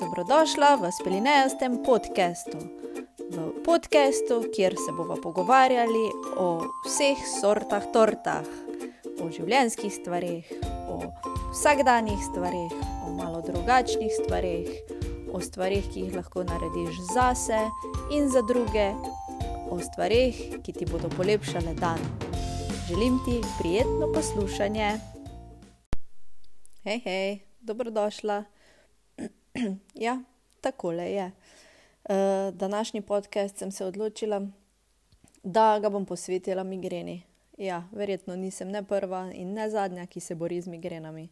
[0.00, 2.56] Dobrodošla v Spelinejastem podkastu.
[3.30, 6.08] V podkastu, kjer se bomo pogovarjali
[6.40, 8.48] o vseh sortah tortah,
[9.20, 10.48] o življenjskih stvarih,
[10.88, 11.04] o
[11.52, 12.72] vsakdanjih stvarih,
[13.04, 14.72] o malo drugačnih stvarih,
[15.36, 17.60] o stvarih, ki jih lahko narediš zase
[18.08, 18.96] in za druge,
[19.68, 22.00] o stvarih, ki ti bodo polepšale dan.
[22.88, 24.96] Želim ti prijetno poslušanje.
[26.88, 28.59] Hej, hej, dobrodošla.
[29.94, 30.22] ja,
[30.60, 31.30] takole je.
[32.04, 34.46] Uh, današnji podcast sem se odločila,
[35.42, 37.22] da ga bom posvetila migreni.
[37.58, 41.28] Ja, verjetno nisem ne prva in ne zadnja, ki se bori z migrenami.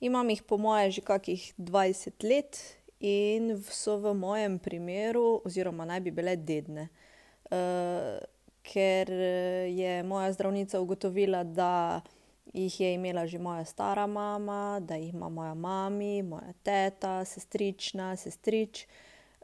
[0.00, 2.58] Imam jih, po moje, že kakih 20 let
[3.00, 6.88] in so v mojem primeru, oziroma naj bi bile dedne.
[7.50, 8.18] Uh,
[8.62, 9.10] ker
[9.68, 12.00] je moja zdravnica ugotovila, da
[12.54, 18.16] jih je imela že moja stara mama, da jih ima moja mama, moja teta, sestrična,
[18.16, 18.86] sestrič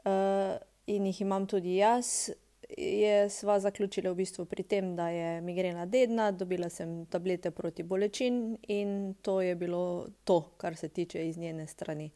[0.05, 2.29] uh, in jih imam tudi jaz.
[2.77, 7.83] Je sva zaključila v bistvu pri tem, da je migrena dedna, dobila sem tablete proti
[7.83, 12.09] bolečin in to je bilo to, kar se tiče iz njene strani.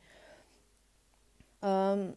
[1.61, 2.15] Um,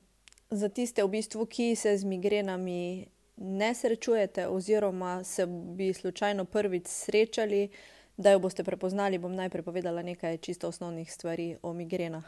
[0.51, 3.07] za tiste, v bistvu, ki se z migrenami
[3.37, 9.63] ne srečujete, oziroma se bi slučajno prvič srečali, uh, Da jo boste prepoznali, bom najprej
[9.65, 12.25] povedala nekaj čisto osnovnih stvari o migrenah.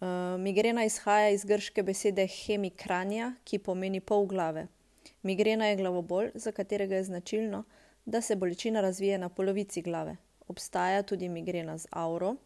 [0.00, 0.06] Uh,
[0.40, 4.66] migrena izhaja iz grške besede hemikranja, ki pomeni pol glave.
[5.22, 7.64] Migrena je glavobol, za katerega je značilno,
[8.04, 10.16] da se bolečina razvije na polovici glave.
[10.48, 12.36] Obstaja tudi migrena z auro,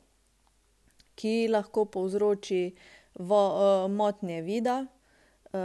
[1.14, 2.74] ki lahko povzroči
[3.18, 5.60] vo, uh, motnje vida, uh,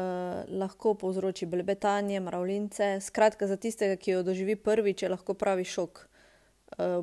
[0.50, 2.98] lahko povzroči blebetanje, mravljince.
[3.02, 6.17] Skratka, za tistega, ki jo doživi prvič, je lahko pravi šok uh,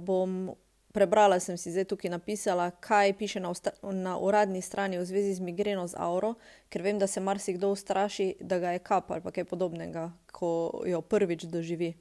[0.00, 0.54] bom
[0.94, 3.50] prebrala, sem si zdaj tukaj napisala, kaj piše na,
[3.82, 6.34] na uradni strani v zvezi z migreno z auro,
[6.70, 11.02] ker vem, da se marsikdo ustraši, da ga je kap ali kaj podobnega, ko jo
[11.02, 11.94] prvič doživi.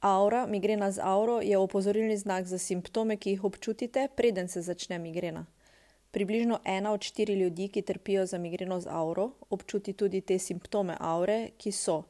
[0.00, 4.98] Aura, migrena z auro, je opozorilni znak za simptome, ki jih občutite, preden se začne
[4.98, 5.44] migrena.
[6.10, 10.96] Približno ena od štiri ljudi, ki trpijo za migreno z auro, občuti tudi te simptome
[10.98, 12.02] aure, ki so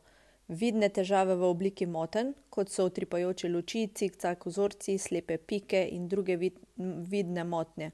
[0.50, 6.37] vidne težave v obliki moten, kot so utripajoče luči, cikcak vzorci, slepe pike in druge
[6.37, 6.59] vid,
[7.11, 7.93] vidne motnje.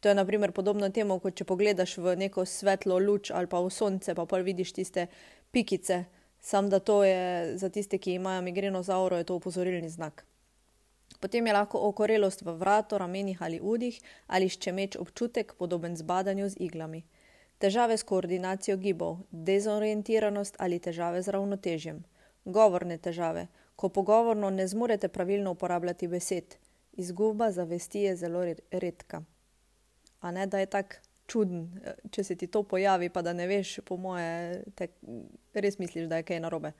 [0.00, 3.72] To je naprimer podobno temu, kot če pogledaš v neko svetlo luč ali pa v
[3.74, 5.08] sonce, pa pa vidiš tiste
[5.50, 6.04] pikice.
[6.38, 10.22] Sam da to je za tiste, ki imajo migreno zauro, je to upozorilni znak.
[11.18, 16.60] Potem je lahko okorelost v vratu, ramenih ali udih ali ščemeč občutek, podoben zbadanju z
[16.68, 17.02] iglami
[17.58, 22.04] težave s koordinacijo gibov, dezorientiranost ali težave z ravnotežjem,
[22.44, 23.46] govorne težave,
[23.76, 26.56] ko pogovorno ne zmorete pravilno uporabljati besed,
[26.92, 29.22] izguba zavesti je zelo redka.
[30.20, 30.96] A ne da je tako
[31.26, 31.66] čuden,
[32.10, 34.88] če se ti to pojavi, pa da ne veš, po moje, te
[35.54, 36.72] res misliš, da je kaj narobe.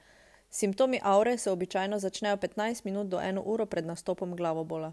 [0.51, 4.93] Simptomi aure se običajno začnejo 15 minut do 1 uro pred nastopom glavobola.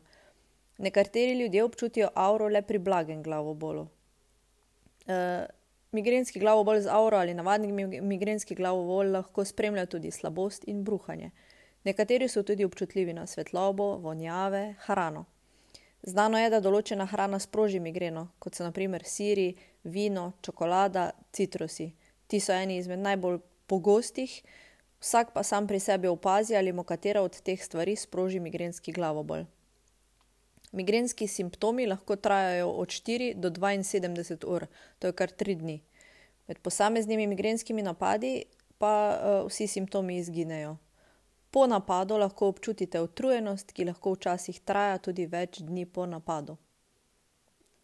[0.77, 3.87] Nekateri ljudje občutijo auro le pri blagem glavobolu.
[5.05, 5.45] Uh,
[5.93, 7.71] Migrenski glavobol z auro ali navadni
[8.01, 11.29] migrenski glavobol lahko spremlja tudi slabost in bruhanje.
[11.83, 15.25] Nekateri so tudi občutljivi na svetlobo, vonjave, hrano.
[16.03, 21.91] Znano je, da določena hrana sproži migreno, kot so naprimer siri, vino, čokolada, citrusi.
[22.27, 23.37] Ti so eni izmed najbolj
[23.67, 24.33] pogostih,
[24.99, 29.45] vsak pa sam pri sebi opazi, ali mu katera od teh stvari sproži migrenski glavobol.
[30.73, 34.65] Migrenski simptomi lahko trajajo od 4 do 72 ur,
[34.99, 35.81] to je kar 3 dni.
[36.47, 38.43] Med posameznimi migrenskimi napadi
[38.77, 40.77] pa uh, vsi simptomi izginejo.
[41.51, 46.57] Po napadu lahko občutite utrujenost, ki lahko včasih traja tudi več dni po napadu.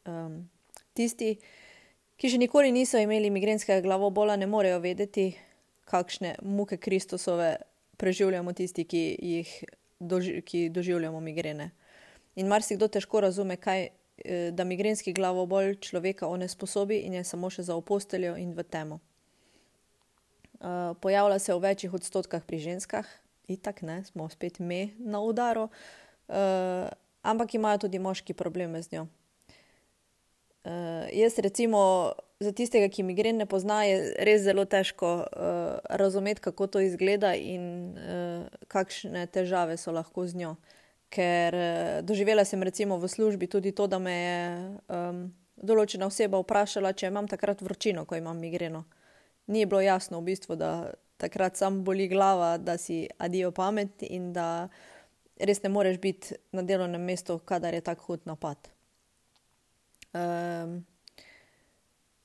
[0.09, 0.49] Um,
[0.97, 1.35] tisti,
[2.17, 5.29] ki še nikoli niso imeli migrenskega glavobola, ne morejo vedeti,
[5.85, 7.55] kakšne muke Kristusove
[8.01, 9.53] preživljamo tisti, ki jih
[9.99, 11.69] doži ki doživljamo migrene.
[12.39, 13.89] In marsikdo težko razume, kaj,
[14.23, 18.99] eh, da migrenski glavobol človeka onesposobi in je samo še za oposteljo in v temo.
[20.59, 23.07] Uh, pojavlja se v večjih odstotkah pri ženskah,
[23.47, 25.69] itak ne, smo spet me na udaru,
[26.27, 26.91] uh,
[27.23, 29.05] ampak imajo tudi moški probleme z njo.
[30.67, 32.11] Uh, jaz, recimo,
[32.43, 37.31] za tistega, ki migren ne pozna, je res zelo težko uh, razumeti, kako to izgleda
[37.39, 40.53] in uh, kakšne težave so lahko z njo.
[41.09, 44.39] Ker uh, doživela sem recimo v službi tudi to, da me je
[44.93, 45.23] um,
[45.57, 48.85] določena oseba vprašala, če imam takrat vročino, ko imam migreno.
[49.49, 54.31] Ni bilo jasno v bistvu, da takrat sam boli glava, da si adijo pamet in
[54.33, 54.69] da
[55.39, 58.69] res ne moreš biti na delovnem mestu, kadar je tako hud napad.
[60.13, 60.85] Um,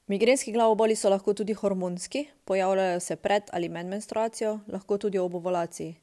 [0.07, 5.35] Migrenski glavoboli so lahko tudi hormonski, pojavljajo se pred ali med menstruacijo, lahko tudi ob
[5.35, 5.95] ovulaciji.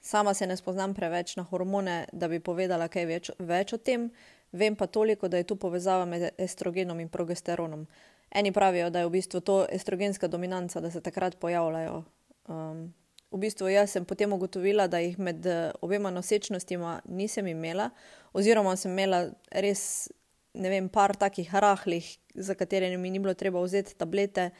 [0.00, 4.08] Sama se ne spoznam preveč na hormone, da bi povedala kaj več, več o tem,
[4.52, 7.84] vem pa toliko, da je tu povezava med estrogenom in progesteronom.
[8.30, 12.04] Eni pravijo, da je v bistvu to estrogenska dominanca, da se takrat pojavljajo.
[12.48, 12.88] Um,
[13.30, 15.46] v bistvu jaz sem potem ugotovila, da jih med
[15.82, 17.90] obema nosečnostima nisem imela,
[18.32, 20.08] oziroma sem imela res,
[20.54, 24.50] ne vem, par takih rahlih, za katere mi ni bilo treba vzeti tablete.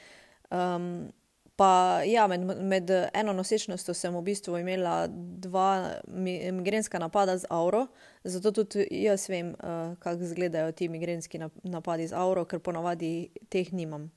[0.50, 1.08] Um,
[1.60, 4.94] pa ja, med, med eno nosečnostjo sem v bistvu imela
[5.44, 7.82] dva migrenska napada z auro,
[8.24, 13.74] zato tudi jaz vem, uh, kako izgledajo ti migrenski napadi z auro, ker ponavadi teh
[13.76, 14.08] nimam.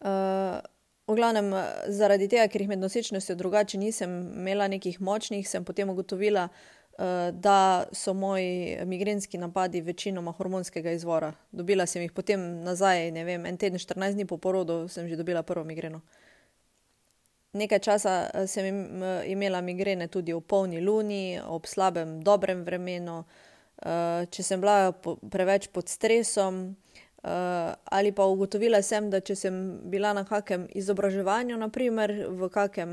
[0.00, 0.64] Uh,
[1.12, 1.52] v glavnem,
[1.92, 6.75] zaradi tega, ker jih med nosečnostjo drugače nisem imela nekih močnih, sem potem ugotovila, uh,
[7.32, 11.32] da so moji migrenski napadi večinoma hormonskega izvora.
[11.52, 15.16] Dobila sem jih potem nazaj, ne vem, en teden, 14 dni po porodu sem že
[15.16, 16.00] dobila prvo migreno.
[17.52, 18.66] Nekaj časa sem
[19.26, 23.24] imela migrene tudi v polni luni, ob slabem, dobrem vremenu,
[24.30, 24.92] če sem bila
[25.30, 26.76] preveč pod stresom.
[27.90, 29.56] Ali pa ugotovila sem, da če sem
[29.90, 32.92] bila na kakem izobraževanju, naprimer v kakem,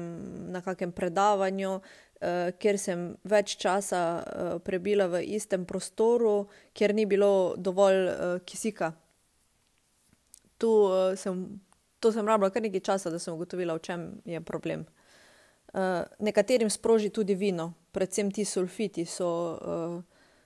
[0.52, 1.82] na kakem predavanju,
[2.60, 8.94] kjer sem več časa uh, prebila v istem prostoru, kjer ni bilo dovolj uh, kisika.
[10.58, 11.44] Tu uh, sem,
[12.00, 14.86] to sem rabila kar nekaj časa, da sem ugotovila, v čem je problem.
[15.74, 20.00] Uh, nekaterim sproži tudi vino, predvsem ti sulfiti so, uh,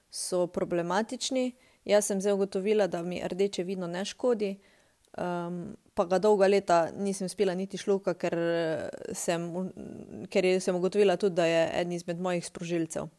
[0.09, 1.51] so problematični.
[1.88, 4.57] Jaz sem zdaj ugotovila, da mi rdeče vino ne škodi,
[5.18, 8.36] um, pa ga dolga leta nisem spila niti šluka, ker
[9.13, 9.48] sem,
[10.30, 13.09] ker sem ugotovila tudi, da je eden izmed mojih sprožilcev.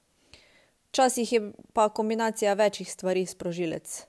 [0.88, 1.40] Včasih je
[1.72, 4.06] pa kombinacija večjih stvari sprožilec.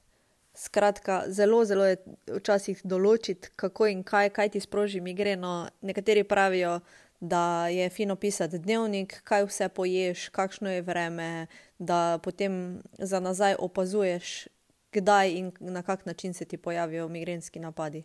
[0.56, 1.98] Skratka, zelo, zelo je
[2.28, 5.70] včasih določiti, kako in kaj, kaj ti sproži migreno.
[5.82, 6.80] Nekateri pravijo,
[7.20, 11.48] da je fino pisati dnevnik, kaj vse poješ, kakšno je vreme,
[11.80, 14.48] da potem za nazaj opazuješ,
[14.92, 18.04] kdaj in na kak način se ti pojavijo migrenski napadi.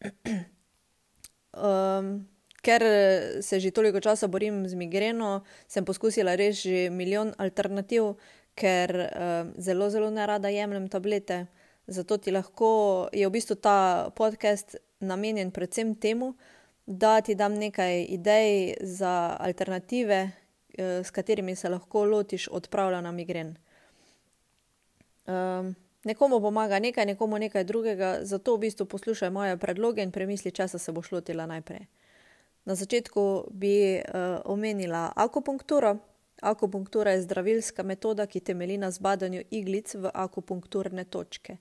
[1.56, 2.28] Um,
[2.62, 2.82] ker
[3.40, 8.18] se že toliko časa borim z migreno, sem poskusila res že milijon alternativ,
[8.54, 11.46] ker um, zelo, zelo ne rada jemljem tablete.
[11.86, 16.34] Zato ti lahko je v bistvu ta podcast namenjen predvsem temu,
[16.86, 20.30] da ti dam nekaj idej za alternative,
[20.78, 23.56] s katerimi se lahko lotiš odpravljanja migren.
[25.26, 25.74] Um,
[26.06, 30.68] Nekomu pomaga nekaj, nekomu nekaj drugega, zato v bistvu poslušaj moje predloge in premisli, če
[30.68, 31.88] se boš lotila najprej.
[32.66, 35.96] Na začetku bi uh, omenila akupunkturo.
[36.42, 41.58] Akupunktura je zdravilska metoda, ki temelji na zbadanju iglic v akupunkturne točke.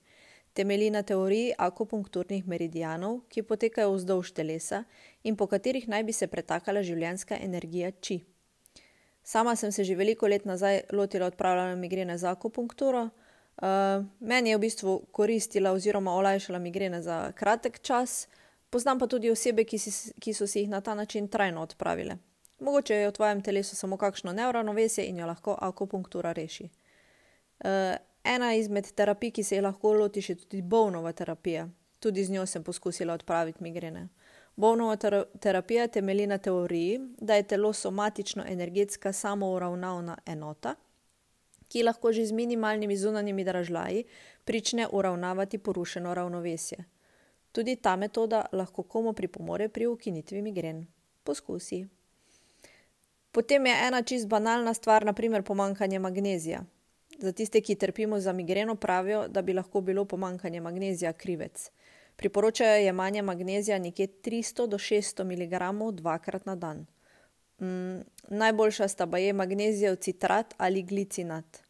[0.54, 4.84] Temelji na teoriji akupunkturnih meridijanov, ki potekajo vzdolž telesa
[5.24, 8.22] in po katerih naj bi se pretakala življenska energija či.
[9.24, 13.10] Sama sem se že veliko let nazaj lotila odpravljanja migrene z akupunkturo.
[13.56, 18.28] Uh, meni je v bistvu koristila oziroma olajšala migrene za kratek čas,
[18.70, 22.18] poznam pa tudi osebe, ki, si, ki so si jih na ta način trajno odpravile.
[22.60, 26.68] Mogoče je v tvojem telesu samo kakšno neuravnovesje in jo lahko akupunktura reši.
[27.64, 31.70] Uh, ena izmed terapij, ki se jih lahko lotiš, je tudi bolnova terapija.
[32.00, 34.10] Tudi z njo sem poskusila odpraviti migrene.
[34.56, 40.76] Bolnova ter terapija temelji na teoriji, da je telo somatično-energetska samouravnavna enota
[41.68, 44.04] ki lahko že z minimalnimi zunanjimi dražljaji
[44.44, 46.86] prične uravnavati porušeno ravnovesje.
[47.52, 50.86] Tudi ta metoda lahko komu pripomore pri ukinitvi migren.
[51.24, 51.86] Poskusi.
[53.32, 56.64] Potem je ena čist banalna stvar, naprimer pomankanje magnezija.
[57.20, 61.72] Za tiste, ki trpimo za migreno, pravijo, da bi lahko bilo pomankanje magnezija krivec.
[62.16, 66.86] Priporočajo jemanje magnezija nekje 300 do 600 mg dvakrat na dan.
[67.62, 71.62] Mm, najboljša sta pa je magnezijev citrat ali glicinat.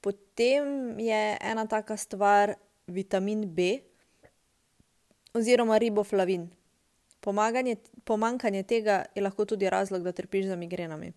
[0.00, 2.54] Potem je ena taka stvar
[2.86, 3.78] vitamin B
[5.34, 6.50] oziroma riboflavin.
[7.20, 11.12] Pomaganje, pomankanje tega je lahko tudi razlog, da trpiš za migrenami.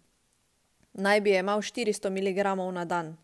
[0.94, 3.18] Naj bi imel 400 mg na dan.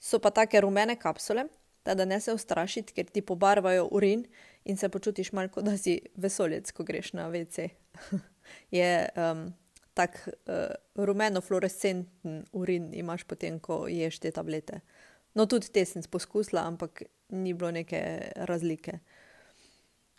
[0.00, 1.44] So pa take rumene kapsule,
[1.84, 4.26] da ne se ustrašiti, ker ti pobarvajo urin
[4.64, 7.68] in se počutiš malo, da si vesolec, ko greš na WC.
[8.70, 9.48] je um,
[9.94, 14.80] tak uh, rumeno-fluorescenten urin, imaš potem, ko ješ te tablete.
[15.34, 18.98] No, tudi te sem poskusila, ampak ni bilo neke razlike.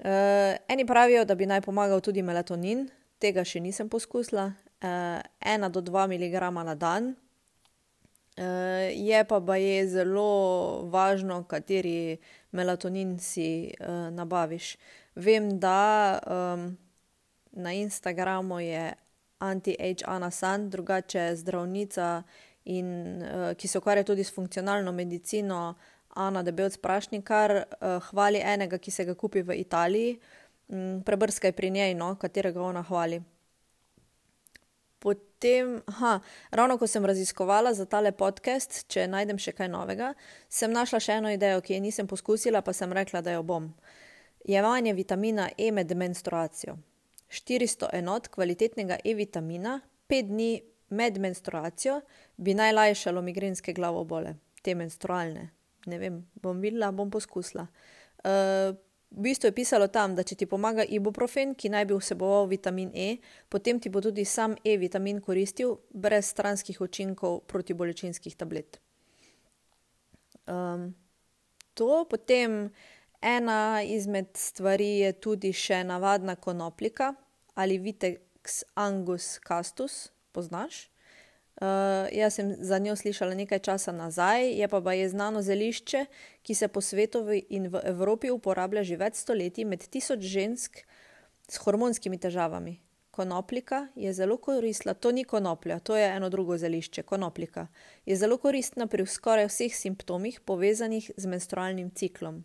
[0.03, 2.87] Uh, eni pravijo, da bi naj pomagal tudi melatonin,
[3.21, 4.49] tega še nisem poskusila,
[4.83, 7.13] uh, ena do dva mg na dan.
[8.33, 12.17] Uh, je pa pa je zelo važno, kateri
[12.51, 14.77] melatonin si uh, nabaviš.
[15.15, 16.71] Vem, da um,
[17.53, 18.93] na Instagramu je
[19.39, 22.23] anti-age Ana Sand, drugače zdravnica,
[22.65, 22.87] in,
[23.23, 25.75] uh, ki se ukvarja tudi s funkcionalno medicino,
[26.15, 30.19] Ana Debelc Prašnikar, uh, hvali enega, ki se ga kupi v Italiji.
[30.67, 33.21] Um, prebrskaj pri njej, no, katerega ona hvali.
[34.99, 36.19] Potem, aha,
[36.51, 40.13] ravno ko sem raziskovala za tale podcast, če najdem še kaj novega,
[40.47, 43.67] sem našla še eno idejo, ki je nisem poskusila, pa sem rekla, da jo bom.
[44.47, 46.77] Jemanje vitamina E med menstruacijo.
[47.33, 50.51] 400 enot kvalitetnega E-vitamina, 5 dni
[50.93, 52.01] med menstruacijo,
[52.37, 55.49] bi najlajšalo migrenske glavobole, te menstrualne.
[55.89, 57.65] Ne vem, bom videla, bom poskusila.
[58.23, 58.75] Uh,
[59.13, 62.91] v bistvu je pisalo tam, da če ti pomaga ibuprofen, ki naj bi vseboval vitamin
[62.95, 63.17] E,
[63.49, 68.79] potem ti bo tudi sam E-vitamin koristil, brez stranskih učinkov protibolečinskih tablet.
[70.47, 70.93] Um,
[71.73, 72.67] to potem.
[73.23, 77.13] Ena izmed stvari je tudi še navadna konoplika
[77.53, 80.89] ali Vitex angus castus, poznaš.
[81.61, 86.05] Uh, jaz sem za njo slišala nekaj časa nazaj, je pa je znano zelišče,
[86.41, 90.81] ki se po svetu in v Evropi uporablja že več stoletij med tisoč žensk
[91.47, 92.79] s hormonskimi težavami.
[93.13, 97.03] Konoplika je zelo koristna, to ni konoplja, to je eno drugo zelišče.
[97.03, 97.67] Konoplika
[98.05, 102.41] je zelo koristna pri skoraj vseh simptomih povezanih z menstrualnim ciklom.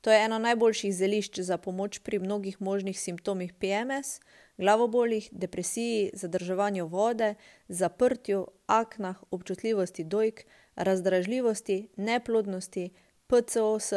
[0.00, 4.20] To je eno najboljših zelišč za pomoč pri mnogih možnih simptomih PMS,
[4.58, 7.34] glavobolih, depresiji, zadrževanju vode,
[7.68, 10.44] zaprtju, aknah, občutljivosti dojk,
[10.76, 12.90] razdražljivosti, neplodnosti,
[13.26, 13.92] PCOS,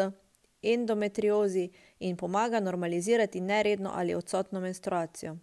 [0.62, 5.38] endometriozi in pomaga normalizirati neredno ali odsotno menstruacijo.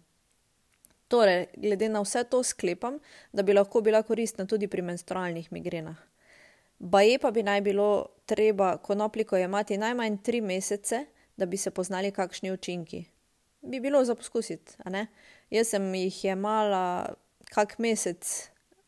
[1.07, 2.99] Torej, glede na vse to sklepam,
[3.33, 5.97] da bi lahko bila koristna tudi pri menstrualnih migrenah.
[6.79, 11.05] Baje pa bi naj bilo treba konopliko jemati najmanj tri mesece,
[11.37, 13.03] da bi se poznali kakšni učinki.
[13.61, 15.07] Bi bilo za poskusiti, a ne?
[15.49, 17.15] Jaz sem jih jemala
[17.49, 18.27] kak mesec,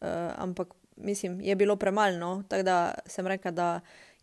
[0.02, 0.08] uh,
[0.38, 2.44] ampak mislim, je bilo premalo, no?
[2.50, 3.70] tako da sem rekla, da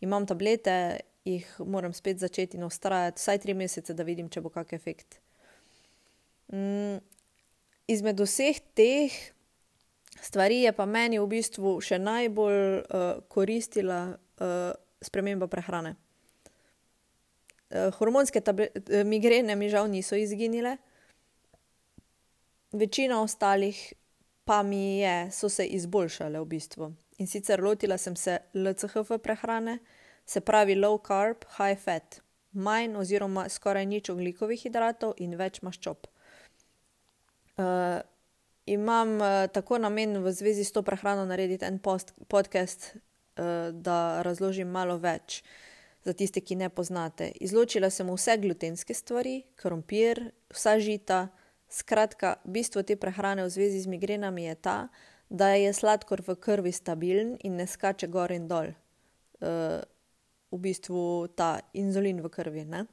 [0.00, 4.52] imam tablete, jih moram spet začeti in ustrajati vsaj tri mesece, da vidim, če bo
[4.54, 5.18] kak efekt.
[6.52, 7.02] Mm,
[7.90, 9.18] izmed vseh teh
[10.22, 15.94] stvari je pa meni v bistvu še najbolj uh, koristila uh, sprememba prehrane.
[17.68, 20.76] Uh, hormonske uh, migrene mi žal niso izginile,
[22.72, 23.92] večina ostalih
[24.48, 26.92] pa mi je, so se izboljšale v bistvu.
[27.18, 29.78] In sicer lotila sem se LCHF prehrane,
[30.24, 32.20] se pravi low carb, high fat,
[32.52, 36.08] manj oziroma skoraj nič oglikovih hidratov in več maščob.
[37.58, 38.00] Uh,
[38.66, 42.94] imam uh, tako namen v zvezi s to prehrano narediti en post, podcast,
[43.72, 45.42] da razložim malo več
[46.04, 47.30] za tiste, ki ne poznate.
[47.40, 51.28] Izločila sem vse glutenske stvari, krompir, vsa žita.
[51.68, 54.76] Skratka, bistvo te prehrane v zvezi z migrenami je ta,
[55.28, 58.72] da je sladkor v krvi stabilen in ne skače gor in dol.
[59.44, 59.84] Uh,
[60.48, 62.64] v bistvu ta inzulin v krvi.
[62.64, 62.86] Ne?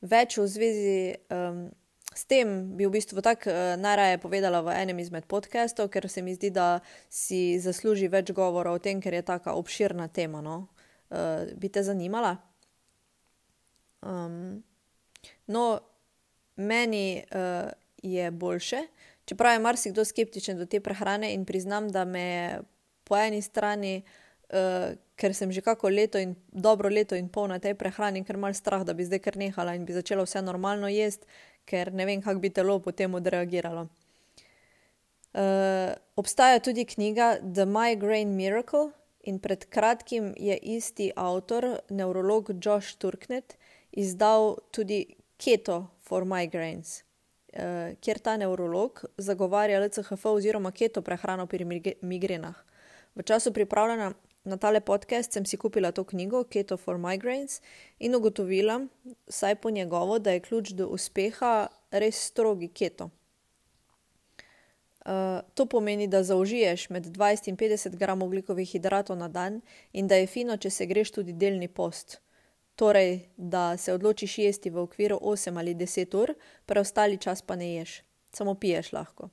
[0.00, 1.00] Več v zvezi.
[1.34, 1.66] Um,
[2.14, 6.22] S tem bi v bistvu tako uh, najraje povedala v enem izmed podcastov, ker se
[6.22, 6.78] mi zdi, da
[7.10, 10.38] si zasluži več govora o tem, ker je tako obširna tema.
[10.38, 10.68] No?
[11.10, 12.36] Uh, bi te zanimala?
[14.04, 14.62] Um,
[15.46, 15.80] no,
[16.56, 18.84] meni uh, je boljše,
[19.24, 22.60] čeprav je marsikdo skeptičen do te prehrane in priznam, da me
[23.04, 24.02] po eni strani,
[24.52, 28.36] uh, ker sem že kako leto in dobro leto in pol na tej prehrani, ker
[28.36, 31.26] mal strah, da bi zdaj kar nehala in bi začela vse normalno jesti
[31.64, 33.88] ker ne vem, kako bi telo potem odreagiralo.
[35.34, 38.92] Uh, obstaja tudi knjiga The Migraine Miracle
[39.26, 43.56] in pred kratkim je isti avtor, nevrolog Josh Turknet,
[43.90, 47.02] izdal tudi Keto for Migraines,
[47.56, 51.64] uh, kjer ta nevrolog zagovarja LCHF oziroma keto prehrano pri
[52.02, 52.54] migrenah.
[53.14, 54.12] V času pripravljanja
[54.44, 57.60] na tale podcast sem si kupila to knjigo Keto for Migraines
[57.98, 58.86] in ugotovila,
[59.26, 63.10] vsaj po njegovo, da je ključ do uspeha res strogi keto.
[65.04, 65.10] Uh,
[65.54, 69.60] to pomeni, da zaužiješ med 20 in 50 gramov ugljikovih hidratov na dan
[69.92, 72.20] in da je fino, če se greš tudi delni post.
[72.76, 76.34] Torej, da se odločiš jesti v okviru 8 ali 10 ur,
[76.66, 79.28] preostali čas pa ne ješ, samo piješ lahko.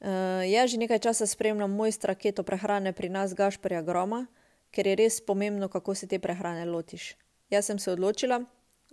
[0.00, 4.26] Uh, jaz že nekaj časa spremljam mojstra keto prehrane pri nas, Gašporja Groma,
[4.70, 7.14] ker je res pomembno, kako se te prehrane lotiš.
[7.50, 8.42] Jaz sem se odločila,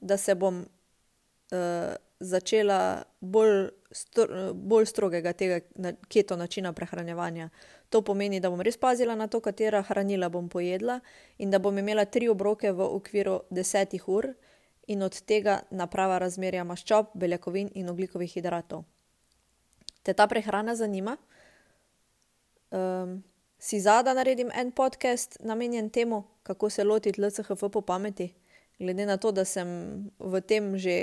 [0.01, 5.59] da se bom uh, začela bolj, stro, bolj strogega tega
[6.07, 7.49] keto načina prehranevanja.
[7.89, 10.99] To pomeni, da bom res pazila na to, katera hranila bom pojedla
[11.37, 14.31] in da bom imela tri obroke v okviru desetih ur
[14.87, 18.83] in od tega naprava razmerja maščob, beljakovin in oglikovih hidratov.
[20.03, 21.17] Te ta prehrana zanima?
[22.71, 23.23] Um,
[23.59, 28.33] si zada naredim en podcast namenjen temu, kako se lotiti LCHF po pameti?
[28.79, 29.67] Glede na to, da sem
[30.19, 30.95] v tem že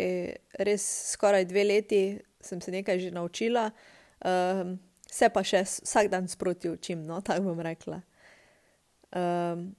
[0.58, 2.02] res skoraj dve leti,
[2.40, 3.70] sem se nekaj že naučila,
[4.24, 4.76] um,
[5.10, 8.02] se pa še vsak dan sproti učim, no, tako bom rekla.
[9.16, 9.70] Um,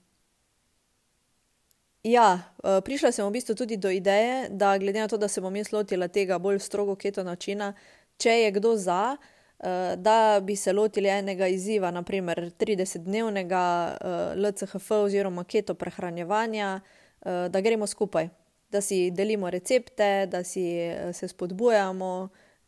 [2.02, 5.40] ja, uh, prišla sem v bistvu tudi do ideje, da glede na to, da se
[5.40, 7.74] bom jaz lotila tega bolj strogo keto načina,
[8.22, 9.66] če je kdo za, uh,
[9.98, 17.60] da bi se lotili enega izziva, naprimer 30-dnevnega uh, LCHF oziroma keto prehranjevanja, uh, da
[17.60, 18.30] gremo skupaj,
[18.72, 22.14] da si delimo recepte, da si uh, se spodbujamo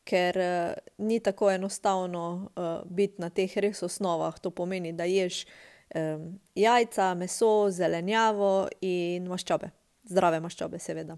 [0.05, 4.39] ker uh, ni tako enostavno uh, biti na teh res osnovah.
[4.39, 5.45] To pomeni, da ješ
[5.95, 9.71] um, jajca, meso, zelenjavo in maščobe,
[10.11, 11.17] zdrave maščobe, seveda.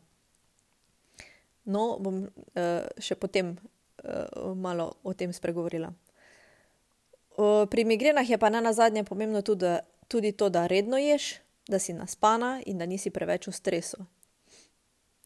[1.67, 3.57] No, bom uh, še potem
[4.55, 5.93] malo o tem spregovorila.
[7.37, 9.77] Uh, pri migrenah je pa na zadnje pomembno tudi,
[10.09, 13.97] tudi to, da redno ješ, da si naspana in da nisi preveč v stresu.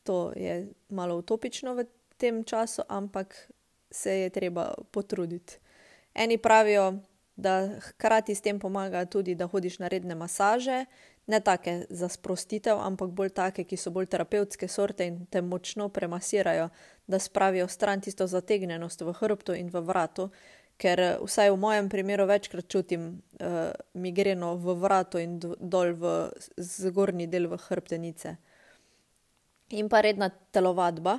[0.03, 1.85] To je malo utopično v
[2.17, 3.51] tem času, ampak
[3.91, 5.59] se je treba potruditi.
[6.15, 6.99] Eni pravijo,
[7.37, 10.85] da hkrati s tem pomaga tudi, da hodiš na redne masaže,
[11.27, 15.89] ne take za sprostitev, ampak bolj take, ki so bolj terapevtske sorte in te močno
[15.89, 16.69] premasirajo,
[17.07, 20.31] da spravijo stran tisto zategnjenost v hrbtu in v vratu.
[20.81, 26.15] Ker vsaj v mojem primeru večkrat čutim uh, migreno v vratu in dol v
[26.57, 28.37] zgornji del v hrbtenice.
[29.77, 31.19] In pa redna telovadba.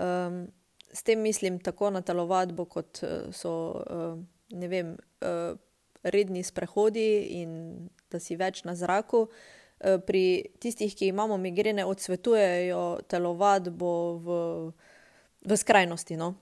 [0.00, 0.46] Um,
[0.92, 3.52] s tem mislim tako na telovadbo, kot eh, so
[3.84, 4.16] uh,
[4.48, 5.58] vem, uh,
[6.02, 7.52] redni sprehodi in
[8.16, 9.26] da si več na zraku.
[9.28, 13.92] Uh, pri tistih, ki imamo migrene, odsvetujejo telovadbo
[14.24, 14.40] v,
[15.44, 16.34] v skrajnosti, no?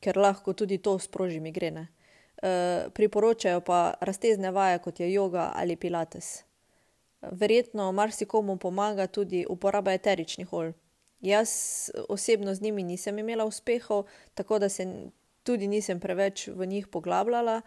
[0.00, 1.88] ker lahko tudi to sproži migrene.
[2.40, 6.40] Uh, priporočajo pa raztezne vaje, kot je yoga ali pilates.
[7.20, 10.72] Verjetno marsikomu pomaga tudi uporaba eteričnih olj.
[11.20, 11.50] Jaz
[12.08, 14.86] osebno z njimi nisem imela uspehov, tako da se
[15.42, 17.60] tudi nisem preveč v njih poglabljala.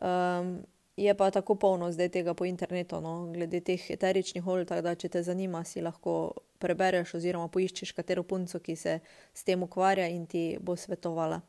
[0.00, 0.62] Um,
[1.00, 4.94] je pa tako polno zdaj tega po internetu, no, glede teh eteričnih olj, tako da
[4.94, 6.14] če te zanima, si lahko
[6.60, 8.98] prebereš oziroma poiščeš katero punco, ki se
[9.32, 11.40] s tem ukvarja in ti bo svetovala.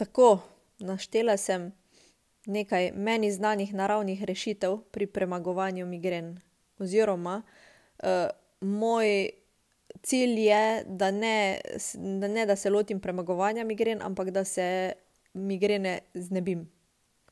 [0.00, 0.38] Tako,
[0.80, 1.68] naštela sem
[2.46, 6.34] nekaj meni znanih naravnih rešitev pri premagovanju migren.
[6.80, 7.42] Oziroma,
[8.02, 9.28] uh, moj
[10.02, 11.60] cilj je, da ne,
[11.94, 14.92] da ne da se lotim premagovanja migren, ampak da se
[15.34, 16.81] migrene znebim.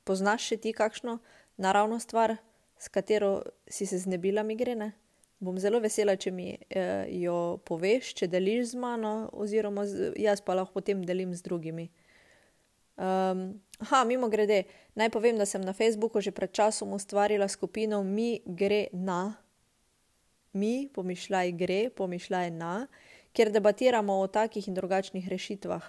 [0.05, 1.19] Poznaš še ti kakšno
[1.61, 2.37] naravno stvar,
[2.81, 4.93] s katero si se znebila migrene?
[5.41, 10.43] Bom zelo vesela, če mi eh, jo poveš, če deliš z mano, oziroma z, jaz
[10.45, 11.89] pa lahko potem delim z drugimi.
[13.01, 13.47] Um,
[13.89, 18.43] ha, mimo grede, naj povem, da sem na Facebooku že pred časom ustvarila skupino Mi
[18.45, 19.41] gre na
[20.53, 22.87] mi, pomišljaj gre, pomišljaj na,
[23.33, 25.85] kjer debatiramo o takih in drugačnih rešitvah.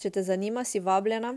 [0.00, 1.36] Če te zanima, si vabljena,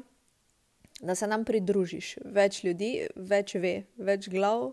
[1.02, 2.16] da se nam pridružiš.
[2.26, 4.72] Več ljudi, več ve, več glav,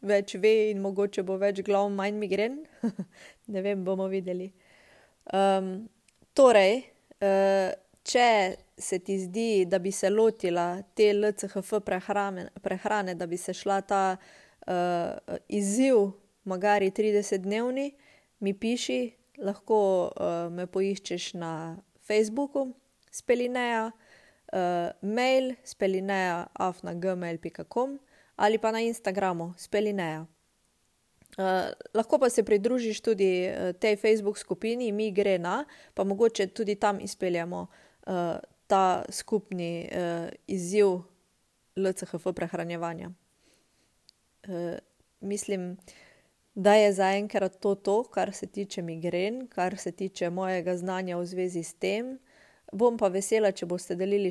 [0.00, 2.60] več ve in mogoče bo več glav, manj migren.
[3.52, 4.52] ne vem, bomo videli.
[5.34, 5.88] Um,
[6.36, 6.82] torej,
[7.20, 7.74] uh,
[8.08, 8.30] če
[8.78, 13.80] se ti zdi, da bi se lotila te LCHF prehrane, prehrane da bi se šla
[13.82, 16.12] ta uh, izziv
[16.48, 17.90] magari 30-dnevni,
[18.40, 19.00] mi piši,
[19.44, 21.52] lahko uh, me poiščeš na
[22.06, 22.70] Facebooku,
[23.12, 23.90] spelineja,
[24.52, 27.98] uh, mail spelineja afnagmail.com
[28.36, 30.26] ali pa na Instagramu spelineja.
[31.38, 31.44] Uh,
[31.94, 36.74] lahko pa se pridružiš tudi uh, tej Facebook skupini, mi gre na, pa mogoče tudi
[36.74, 37.66] tam izpeljamo
[38.06, 40.86] uh, ta skupni uh, izziv
[41.76, 43.10] LCHF prehranjevanja.
[44.48, 44.78] Uh,
[45.20, 45.76] mislim,
[46.54, 51.26] da je zaenkrat to to, kar se tiče migren, kar se tiče mojega znanja v
[51.26, 52.18] zvezi s tem.
[52.72, 53.66] Bom pa vesela, če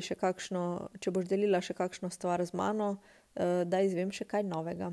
[0.04, 0.62] še kakšno,
[1.02, 4.92] če boš delila še kakšno stvar z mano, uh, da izvem še kaj novega.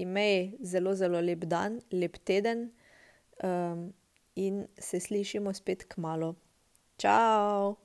[0.00, 2.66] Imej zelo, zelo lep dan, lep teden
[3.38, 3.92] um,
[4.34, 6.34] in se slišimo spet k malu.
[6.98, 7.83] Ciao!